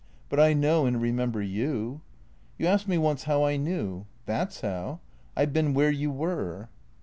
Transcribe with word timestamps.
But 0.29 0.39
I 0.39 0.53
know 0.53 0.87
and 0.87 0.99
remember 0.99 1.43
you. 1.43 2.01
You 2.57 2.65
asked 2.65 2.87
me 2.87 2.97
once 2.97 3.25
how 3.25 3.45
I 3.45 3.55
knew. 3.55 4.07
That 4.25 4.51
's 4.51 4.61
how. 4.61 4.99
I 5.37 5.45
've 5.45 5.53
been 5.53 5.75
where 5.75 5.91
you 5.91 6.09
were." 6.09 6.69